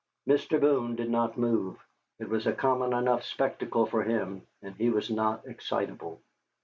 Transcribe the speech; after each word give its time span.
Mr. 0.27 0.59
Boone 0.59 0.95
did 0.95 1.11
not 1.11 1.37
move. 1.37 1.77
It 2.17 2.27
was 2.27 2.47
a 2.47 2.53
common 2.53 2.91
enough 2.91 3.21
spectacle 3.23 3.85
for 3.85 4.01
him, 4.01 4.47
and 4.63 4.73
he 4.75 4.89
was 4.89 5.11
not 5.11 5.45
excitable. 5.45 6.23